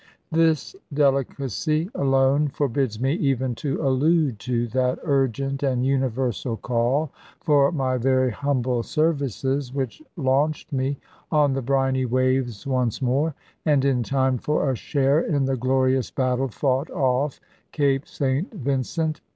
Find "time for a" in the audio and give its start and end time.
14.01-14.75